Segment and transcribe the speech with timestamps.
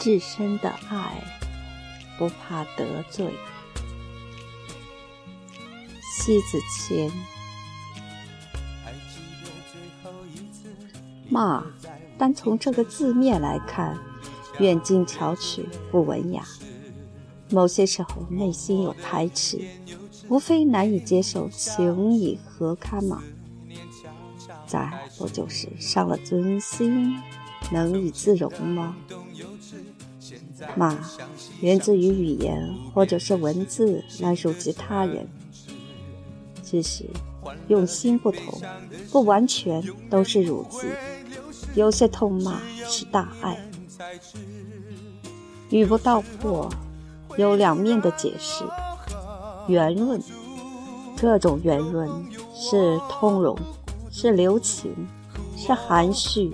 [0.00, 1.22] 至深的爱，
[2.18, 3.30] 不怕得罪。
[6.16, 7.12] 西子谦，
[11.28, 11.62] 骂，
[12.16, 13.98] 单从这个字面来看，
[14.58, 16.42] 远近巧取，不文雅。
[17.50, 19.60] 某些时候内心有排斥，
[20.30, 23.22] 无非难以接受情以何堪嘛？
[24.66, 27.20] 再不就是伤了尊心，
[27.70, 28.96] 能以自容吗？
[30.76, 30.98] 骂
[31.60, 35.26] 源自于语言或者是文字来辱及他人，
[36.62, 37.04] 其实
[37.68, 38.60] 用心不同，
[39.10, 40.78] 不完全都是辱击。
[41.74, 43.58] 有些痛骂是大爱。
[45.70, 46.68] 语不道破，
[47.36, 48.64] 有两面的解释。
[49.68, 50.20] 圆润，
[51.16, 52.10] 这种圆润
[52.52, 53.56] 是通融，
[54.10, 54.92] 是留情，
[55.56, 56.50] 是含蓄，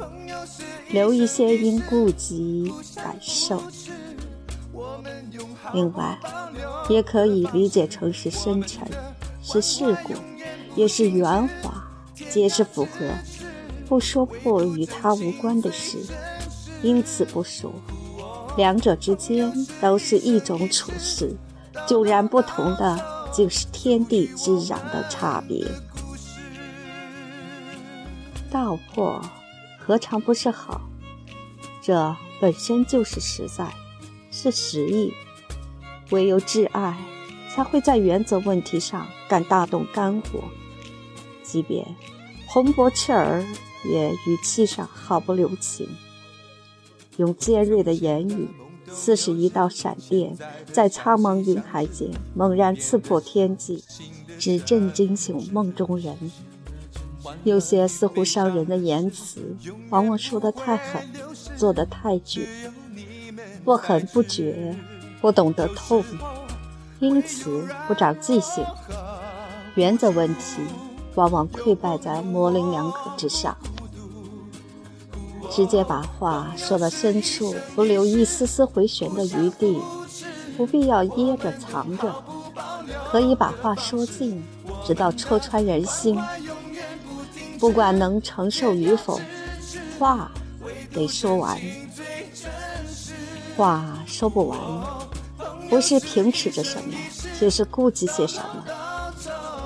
[0.90, 3.62] 留一些因顾及感受。
[5.76, 6.18] 另外，
[6.88, 8.88] 也可以理解成是深沉，
[9.42, 10.14] 是世故，
[10.74, 11.84] 也是圆滑，
[12.30, 13.10] 皆是符合
[13.86, 15.98] 不说破与他无关的事，
[16.82, 17.70] 因此不说。
[18.56, 21.36] 两者之间都是一种处事，
[21.86, 25.62] 迥然不同的，竟是天地之壤的差别。
[28.50, 29.20] 道破
[29.78, 30.80] 何尝不是好？
[31.82, 33.68] 这本身就是实在，
[34.30, 35.12] 是实意。
[36.10, 36.96] 唯有挚爱，
[37.52, 40.44] 才会在原则问题上敢大动肝火，
[41.42, 41.84] 即便
[42.46, 43.44] 洪博赤儿，
[43.84, 45.88] 也语气上毫不留情，
[47.16, 48.48] 用尖锐的言语，
[48.88, 50.36] 似是一道闪电，
[50.72, 53.82] 在苍茫云海间猛然刺破天际，
[54.38, 56.16] 只震惊醒梦中人。
[57.42, 59.56] 有些似乎伤人的言辞，
[59.90, 61.02] 往往说得太狠，
[61.56, 62.46] 做得太绝，
[63.64, 64.76] 不狠不绝。
[65.20, 66.04] 不懂得痛，
[67.00, 68.64] 因此不长记性。
[69.74, 70.62] 原则问题
[71.14, 73.56] 往往溃败在模棱两可之上。
[75.50, 79.80] 直接把话说到深处，不留一丝丝回旋的余地，
[80.56, 82.14] 不必要掖着藏着，
[83.10, 84.44] 可以把话说尽，
[84.84, 86.20] 直到戳穿人心。
[87.58, 89.18] 不管能承受与否，
[89.98, 90.30] 话
[90.92, 91.60] 得说完。
[93.56, 94.58] 话说不完。
[95.68, 96.94] 不是凭持着什么，
[97.40, 98.64] 就是顾及些什么，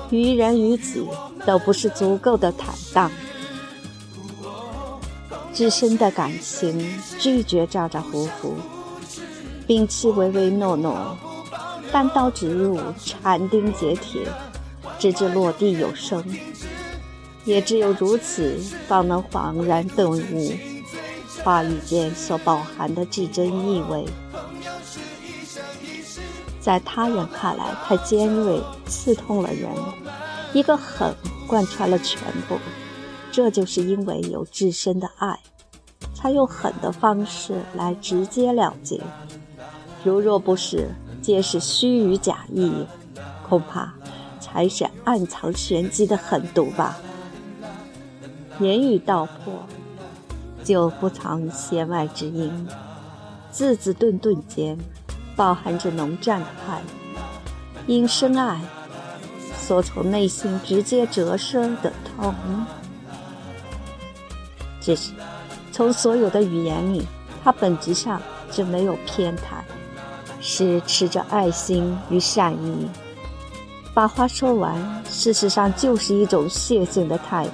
[0.09, 1.05] 于人于己
[1.45, 3.11] 都不是足够的坦荡。
[5.53, 8.55] 至深的感情拒绝咋咋呼呼，
[9.67, 11.15] 摒弃唯唯诺诺，
[11.91, 12.79] 单刀直入，
[13.21, 14.25] 斩钉截铁，
[14.97, 16.23] 直至落地有声。
[17.45, 18.57] 也只有如此，
[18.87, 20.53] 方能恍然顿悟
[21.43, 24.05] 话语间所包含的至真意味。
[26.59, 29.69] 在他人看来太尖锐，刺痛了人。
[30.53, 31.15] 一个狠
[31.47, 32.57] 贯穿了全部，
[33.31, 35.39] 这就是因为有至深的爱，
[36.13, 39.01] 才用狠的方式来直截了结。
[40.03, 40.89] 如若不是，
[41.21, 42.85] 皆是虚与假意，
[43.47, 43.93] 恐怕
[44.39, 46.97] 才是暗藏玄机的狠毒吧。
[48.59, 49.65] 言语道破，
[50.63, 52.67] 就不藏弦外之音，
[53.51, 54.77] 字字顿顿间。
[55.33, 56.81] 包含着浓湛的爱，
[57.87, 58.59] 因深爱，
[59.57, 62.35] 所从内心直接折射的痛。
[64.81, 65.13] 只是，
[65.71, 67.07] 从所有的语言里，
[67.43, 69.63] 它本质上就没有偏袒，
[70.41, 72.87] 是持着爱心与善意。
[73.93, 77.53] 把话说完，事实上就是一种谢性的态度；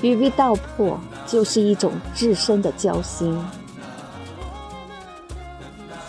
[0.00, 0.98] 语必道破，
[1.34, 3.36] 就是一种至深的交心。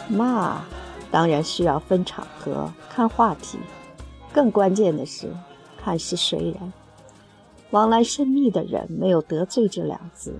[0.07, 0.63] 骂。
[1.09, 3.57] 当然需要分场合、看话题，
[4.33, 5.33] 更关键的是
[5.77, 6.73] 看是谁人。
[7.71, 10.35] 往来甚密的人没有得罪这两字，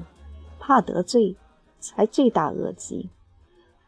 [0.60, 1.36] 怕得罪
[1.80, 3.10] 才罪大恶极。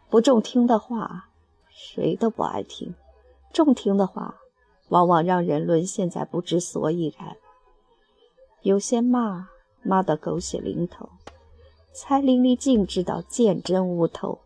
[0.10, 1.28] 不中听的话，
[1.70, 2.94] 谁都不爱听；
[3.54, 4.34] 中听的话，
[4.88, 7.36] 往往让人沦陷在不知所以然。
[8.62, 9.50] 有些骂
[9.88, 11.10] 骂得狗血淋头，
[11.94, 14.40] 才淋漓尽致到见真悟透。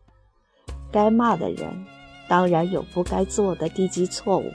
[0.91, 1.85] 该骂的人。
[2.29, 4.49] 当然有不该做的低级错误，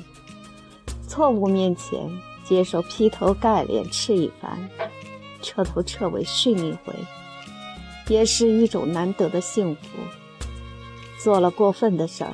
[1.06, 2.08] 错误面前
[2.42, 4.58] 接受劈头盖脸斥一番，
[5.42, 6.94] 彻头彻尾训一回，
[8.08, 9.82] 也是一种难得的幸福。
[11.22, 12.32] 做了过分的事儿，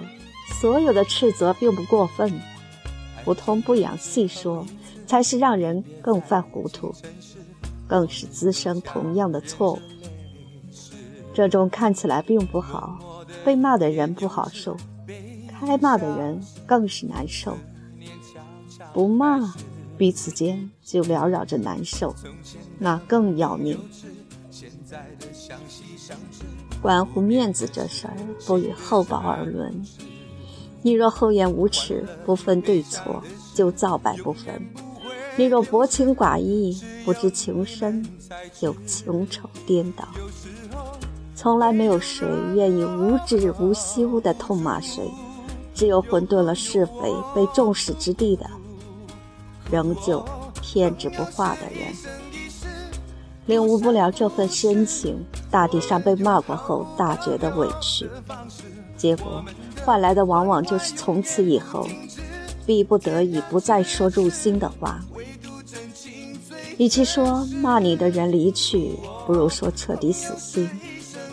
[0.60, 2.40] 所有的斥责并不过分，
[3.24, 4.64] 不痛不痒细说，
[5.08, 6.94] 才是让人更犯糊涂，
[7.92, 9.78] 更是滋生同样的错误。
[11.34, 12.98] 这种看起来并不好。
[13.44, 14.74] 被骂的人不好受，
[15.48, 17.54] 开骂的人更是难受。
[18.94, 19.54] 不骂，
[19.98, 22.14] 彼此间就缭绕着难受，
[22.78, 23.78] 那更要命。
[26.80, 28.16] 关乎面子这事儿，
[28.46, 29.70] 不与厚薄而论。
[30.80, 33.22] 你若厚颜无耻，不分对错，
[33.54, 34.54] 就皂白不分；
[35.36, 38.04] 你若薄情寡义，不知情深，
[38.60, 40.06] 就情仇颠倒。
[41.34, 45.10] 从来没有谁愿意无止无休地痛骂谁，
[45.74, 46.92] 只有混沌了是非、
[47.34, 48.46] 被众矢之的的，
[49.70, 50.24] 仍旧
[50.60, 51.92] 偏执不化的人，
[53.46, 55.24] 领悟不了这份深情。
[55.50, 58.08] 大地上被骂过后，大觉得委屈，
[58.96, 59.44] 结果
[59.84, 61.86] 换来的往往就是从此以后，
[62.64, 65.00] 逼不得已不再说入心的话。
[66.78, 68.92] 与其说骂你的人离去，
[69.26, 70.68] 不如说彻底死心。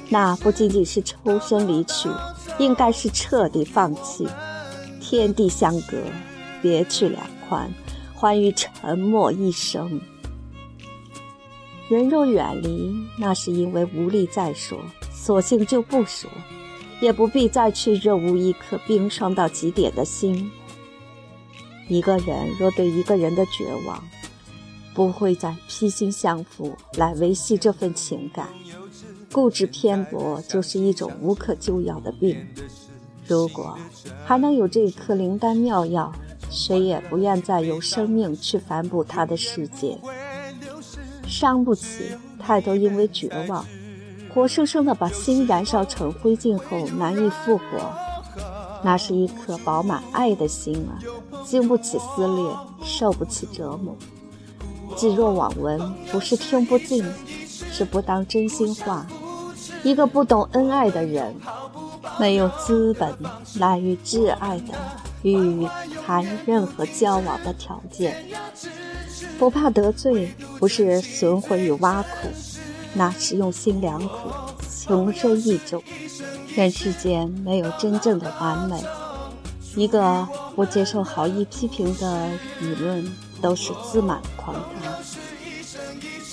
[0.10, 2.10] 那不仅仅是抽身离去，
[2.58, 4.28] 应该是彻底放弃。
[5.00, 5.98] 天地相隔，
[6.62, 7.72] 别去两宽，
[8.14, 10.00] 欢于沉默一生。
[11.90, 14.78] 人若远离，那是因为无力再说，
[15.12, 16.30] 索性就不说，
[17.02, 20.52] 也不必再去热捂一颗冰霜到极点的心。
[21.88, 24.04] 一个人若对一个人的绝望，
[24.94, 28.48] 不会再披心相附来维系这份情感。
[29.32, 32.36] 固执偏薄就是一种无可救药的病。
[33.28, 33.78] 如果
[34.26, 36.12] 还能有这颗灵丹妙药，
[36.50, 40.00] 谁也不愿再有生命去反哺他的世界。
[41.28, 42.06] 伤不起，
[42.40, 43.64] 太多因为绝望，
[44.34, 47.64] 活生生的把心燃烧成灰烬后难以复活。
[48.84, 50.98] 那是一颗饱满爱的心啊，
[51.46, 52.52] 经不起撕裂，
[52.82, 53.96] 受不起折磨。
[55.00, 55.80] 置若罔闻，
[56.12, 57.06] 不是听不进，
[57.72, 59.08] 是不当真心话。
[59.82, 61.34] 一个不懂恩爱的人，
[62.20, 63.16] 没有资本
[63.60, 64.74] 来与挚爱的
[65.22, 65.66] 与
[66.06, 68.14] 谈任何交往的条件。
[69.38, 72.28] 不怕得罪，不是损毁与挖苦，
[72.94, 74.30] 那是用心良苦，
[74.68, 75.82] 情深意重。
[76.56, 78.84] 人世间没有真正的完美，
[79.78, 82.28] 一个不接受好意批评的
[82.62, 83.10] 舆论，
[83.42, 84.64] 都是自满狂妄。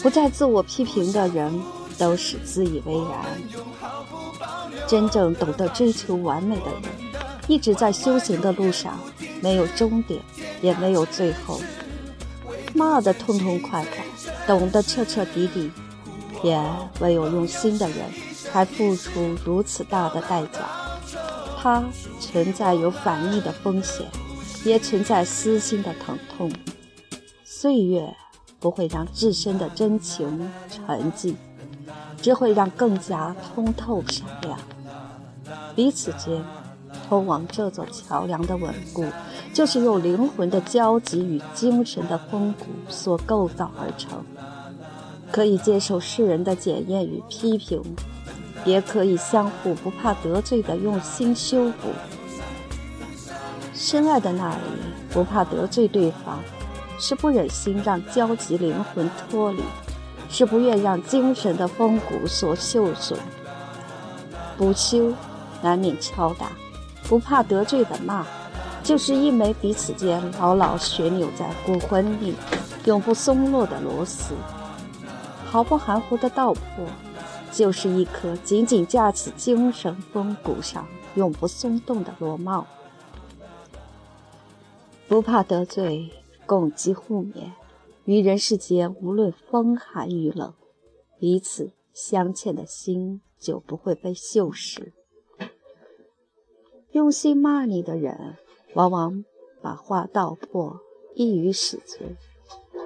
[0.03, 1.63] 不再自我批评的人。
[1.99, 3.25] 都是自以为然。
[4.87, 6.83] 真正懂得追求完美的人，
[7.49, 9.01] 一直在修行的路上，
[9.41, 10.21] 没有终点，
[10.61, 11.59] 也没有最后。
[12.75, 14.05] 骂得痛痛快快，
[14.47, 15.71] 懂得彻彻底底，
[16.43, 16.63] 也
[17.01, 17.97] 唯有用心的人，
[18.53, 20.61] 才付出如此大的代价。
[21.59, 21.83] 它
[22.21, 24.05] 存在有反逆的风险，
[24.67, 26.53] 也存在私心的疼痛。
[27.59, 28.15] 岁月
[28.61, 31.35] 不会让自身的真情沉寂。
[32.21, 34.59] 只会让更加通透闪亮。
[35.75, 36.45] 彼此间
[37.09, 39.07] 通往这座桥梁的稳固，
[39.55, 44.23] 就是用灵魂的交集与精神的风骨所构造而成。
[45.33, 47.83] 可以接受世人的检验与批评，
[48.67, 51.89] 也可以相互不怕得罪的用心修补。
[53.73, 54.63] 深爱的那里
[55.11, 56.43] 不怕得罪对方，
[56.99, 59.63] 是不忍心让焦急灵魂脱离。
[60.29, 63.17] 是不愿让精神的风骨所受损，
[64.57, 65.15] 不修
[65.63, 66.51] 难免敲打，
[67.05, 68.27] 不怕得罪的骂，
[68.83, 72.35] 就是一枚彼此间牢牢旋钮在骨魂里
[72.87, 74.35] 永不松落的螺丝。
[75.45, 76.85] 毫不含糊的道破，
[77.53, 80.85] 就是一颗紧紧架起精神风骨上
[81.15, 82.67] 永不松动的螺帽。
[85.07, 86.11] 不怕得罪，
[86.47, 87.53] 共济互勉。
[88.05, 90.55] 于人世间，无论风寒雨冷，
[91.19, 94.93] 彼此相欠的心就不会被锈蚀。
[96.93, 98.37] 用心骂你的人，
[98.75, 99.25] 往往
[99.61, 100.81] 把话道破，
[101.15, 102.17] 一语使尽，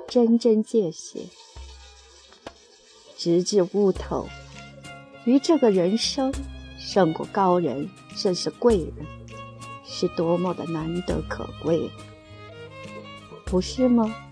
[0.08, 1.26] 针针见血，
[3.16, 4.26] 直至悟透。
[5.26, 6.32] 于这个人生，
[6.78, 8.94] 胜过高人，甚是贵人，
[9.84, 11.90] 是多么的难得可贵，
[13.50, 14.29] 不是吗？